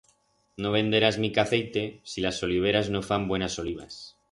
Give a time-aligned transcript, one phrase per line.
[0.65, 4.03] No venderás mica d'aceite si las oliveras no fan buenas olivas.